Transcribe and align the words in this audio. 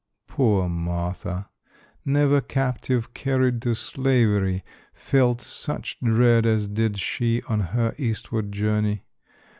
Poor 0.25 0.67
Martha! 0.67 1.51
Never 2.03 2.41
captive 2.41 3.13
carried 3.13 3.61
to 3.61 3.75
slavery 3.75 4.63
felt 4.95 5.41
such 5.41 5.99
dread 5.99 6.43
as 6.43 6.67
did 6.67 6.99
she 6.99 7.43
on 7.43 7.59
her 7.59 7.93
eastward 7.99 8.51
journey. 8.51 9.05